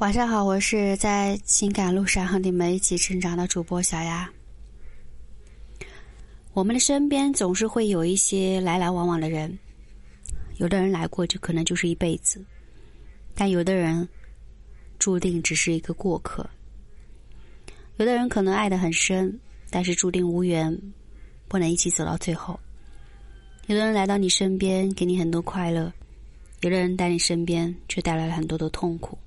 [0.00, 4.26] 晚上好，我是在情感路上和你们一起成长的主播小丫。
[6.54, 9.58] 我们的身边总是会有一些来来往往的人，
[10.56, 12.42] 有的人来过就可能就是一辈子，
[13.34, 14.08] 但有的人
[14.98, 16.48] 注定只是一个过客。
[17.98, 20.74] 有的人可能爱得很深，但是注定无缘，
[21.46, 22.58] 不能一起走到最后。
[23.66, 25.92] 有的人来到你身边，给你很多快乐；
[26.62, 29.18] 有的人在你身边，却带来了很多的痛苦。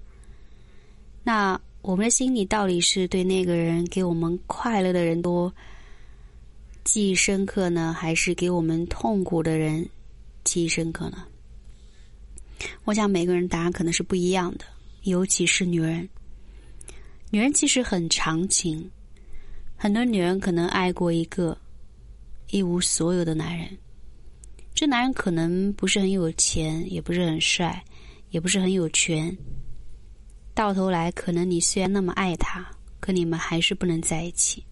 [1.24, 5.54] 那我们的心里到底是对那个人给我们快乐的人多
[6.84, 9.88] 记忆深刻呢，还是给我们痛苦的人
[10.44, 11.26] 记忆深刻呢？
[12.86, 14.66] 我想每个人答案可能是不一样的，
[15.04, 16.08] 尤其是女人。
[17.30, 18.90] 女人其实很长情，
[19.76, 21.58] 很多女人可能爱过一个
[22.52, 23.68] 一无所有的男人，
[24.74, 27.84] 这男人可能不是很有钱，也不是很帅，
[28.30, 29.36] 也不是很有权。
[30.54, 32.64] 到头来，可能你虽然那么爱他，
[33.00, 34.64] 可你们还是不能在一起。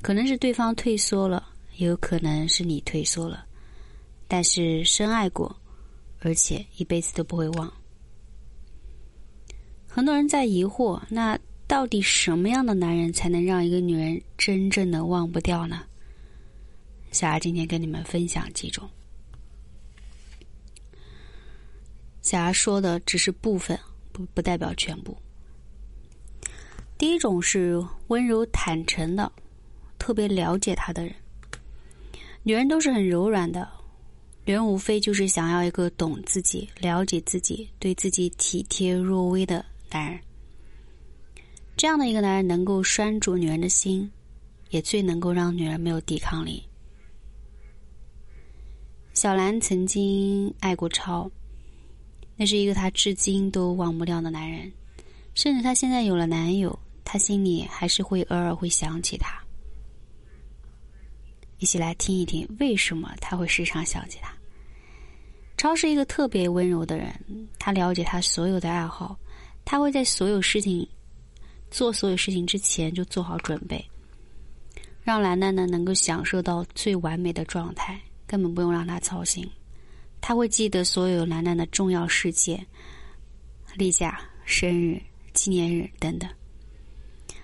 [0.00, 3.44] 可能是对方退缩了，也有可能是你退缩了。
[4.28, 5.54] 但是深爱过，
[6.20, 7.72] 而且一辈子都不会忘。
[9.88, 15.82] 很多人在疑惑：那到底什么样的男人才能让一个女人真正的忘不掉呢？
[17.10, 18.88] 小雅今天跟你们分享几种。
[22.22, 23.78] 小雅说的只是部分。
[24.12, 25.16] 不不代表全部。
[26.98, 29.32] 第一种是温柔坦诚的，
[29.98, 31.14] 特别了解他的人。
[32.44, 33.68] 女人都是很柔软的，
[34.44, 40.20] 女人无非就是想要一个懂自己、了解自己、对自己体贴入微的男人。
[41.76, 44.08] 这样的一个男人能够拴住女人的心，
[44.70, 46.62] 也最能够让女人没有抵抗力。
[49.14, 51.30] 小兰曾经爱过超。
[52.42, 54.68] 那是一个她至今都忘不掉的男人，
[55.32, 59.40] 甚至她现在有了男友，她心里还是会偶尔会想起他。
[61.58, 64.34] 一起来听一听为什么他会时常想起他。
[65.56, 67.14] 超是一个特别温柔的人，
[67.60, 69.16] 他了解他所有的爱好，
[69.64, 70.84] 他会在所有事情
[71.70, 73.88] 做所有事情之前就做好准备，
[75.04, 79.48] 让兰兰呢能够享受到最完美的状态，根本不用让他操心。
[80.22, 82.64] 他会记得所有楠楠的重要事件，
[83.74, 85.02] 例假、生日、
[85.34, 86.30] 纪念日等等。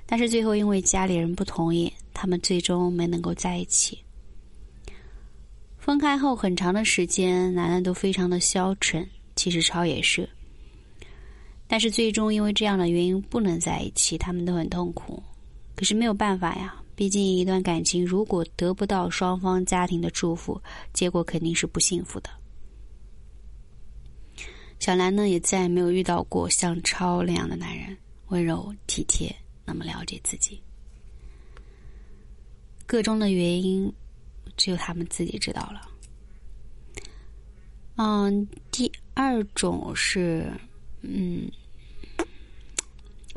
[0.06, 3.98] 但是最后因为家里人不同意，他们最终没能够在一起。
[5.76, 10.26] 分开后很长的时间，楠楠都非常的消沉，其实超也是。
[11.66, 15.22] 但是最终因为这样的原因不能在一起，他们都很痛苦。
[15.74, 20.60] 可是没有办法呀，毕竟一段感情如果得不到双方家庭的祝福，
[20.92, 22.30] 结果肯定是不幸福的。
[24.78, 27.96] 小兰呢，也再也没有遇到过像超那样的男人，
[28.28, 29.34] 温柔体贴，
[29.64, 30.60] 那么了解自己。
[32.86, 33.92] 个中的原因，
[34.56, 35.88] 只有他们自己知道了。
[37.96, 40.50] 嗯，第二种是，
[41.02, 41.50] 嗯，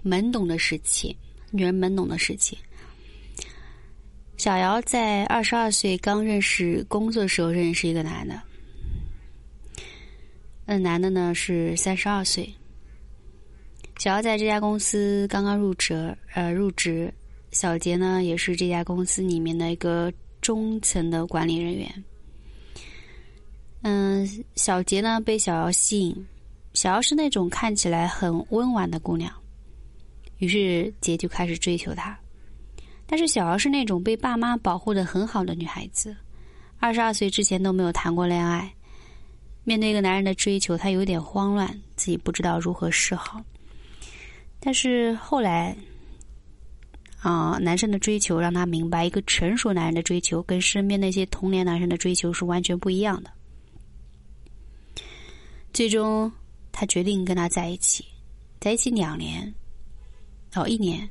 [0.06, 1.18] 懵懂的时期，
[1.50, 2.58] 女人懵懂的时期。
[4.38, 8.42] 小姚在二十二岁刚认识工作时候，认识一个男的。
[10.72, 12.50] 那男的呢是三十二岁，
[14.00, 17.14] 小姚在这家公司刚刚入职，呃，入职。
[17.52, 20.10] 小杰呢也是这家公司里面的一个
[20.40, 22.04] 中层的管理人员。
[23.82, 26.26] 嗯，小杰呢被小姚吸引，
[26.74, 29.30] 小姚是那种看起来很温婉的姑娘，
[30.38, 32.18] 于是杰就开始追求她。
[33.06, 36.16] 但是小姚是那种被爸妈保护的很好的女孩子，
[36.80, 38.74] 二十二岁之前都没有谈过恋爱。
[39.64, 43.40] 面对一个男人的追求，她有点慌乱，自己不知道如何是好。
[44.60, 45.76] 但是后来，
[47.20, 53.32] 啊，男生的追求让她明白，一个成熟男人的追求跟身边那些童年男生的追求是完全不一样的。
[55.74, 56.32] 最终，
[56.72, 58.04] 她决定跟他在一起，
[58.60, 59.54] 在一起两年，
[60.56, 61.08] 哦，一年，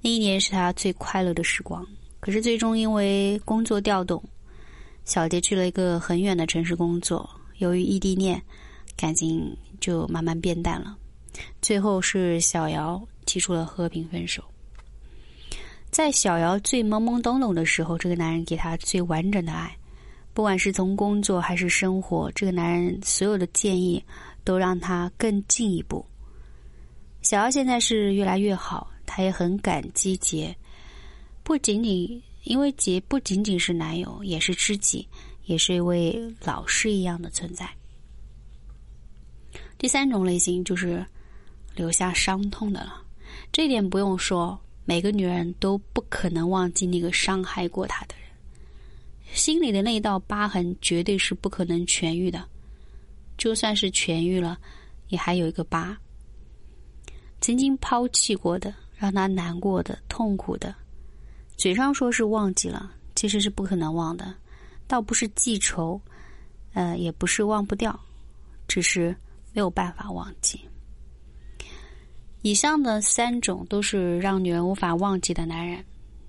[0.00, 1.84] 那一年是他最快乐的时光。
[2.20, 4.22] 可是最终因为工作调动，
[5.04, 7.28] 小杰去了一个很远的城市工作。
[7.58, 8.42] 由于异地恋，
[8.96, 10.96] 感情就慢慢变淡了。
[11.62, 14.42] 最后是小姚提出了和平分手。
[15.90, 19.76] 在小姚最懵懵懂懂的时候，这个男人给她最完整的爱，
[20.34, 24.02] 不管是从工作还是生活，这个男人所有的建议
[24.44, 26.04] 都让她更进一步。
[27.22, 30.54] 小姚现在是越来越好，她也很感激杰，
[31.42, 35.06] 不仅仅因为杰不仅仅是男友，也是知己。
[35.48, 37.66] 也是一位老师一样的存在。
[39.78, 41.04] 第三种类型就是
[41.74, 43.02] 留下伤痛的了。
[43.50, 48.28] 这点不用说，每个女人都不可能忘记那个伤害过她的人，
[49.32, 52.46] 心里的那道疤痕绝对是不可能痊愈的。
[53.38, 54.58] 就算是痊愈了，
[55.08, 55.96] 也还有一个疤。
[57.40, 60.74] 曾经抛弃过的，让他难过的、痛苦的，
[61.56, 64.34] 嘴上说是忘记了，其实是不可能忘的。
[64.88, 66.00] 倒不是记仇，
[66.72, 67.96] 呃，也不是忘不掉，
[68.66, 69.14] 只是
[69.52, 70.60] 没有办法忘记。
[72.42, 75.84] 以上的三种都是让女人无法忘记的男人，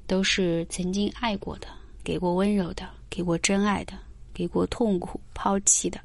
[0.05, 1.67] 都是曾经爱过的、
[2.03, 3.93] 给过温柔的、给过真爱的、
[4.33, 5.99] 给过痛苦、抛弃的。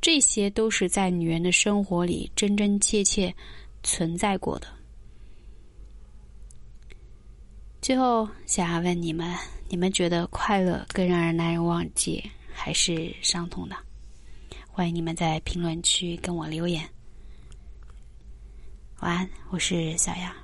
[0.00, 3.32] 这些都是在女人的生活里真真切切
[3.84, 4.66] 存在过的。
[7.82, 9.36] 最后，想要问你们：
[9.68, 13.74] 你们觉得快乐更让人难以忘记，还是伤痛呢？
[14.68, 16.88] 欢迎你们在评论区跟我留言。
[19.00, 20.41] 晚安，我是小杨。